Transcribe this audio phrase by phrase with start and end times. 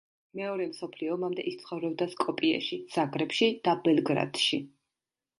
[0.37, 4.59] მეორე მსოფლიო ომამდე ის ცხოვრობდა სკოპიეში, ზაგრებში და ბელგრადში.